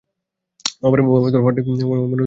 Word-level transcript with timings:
ওহ, 0.77 0.87
আমার 0.87 0.99
হটডগ 1.01 1.63
খেতে 1.65 1.79
সেই 1.79 1.87
মজা 1.89 2.01
লাগে। 2.03 2.17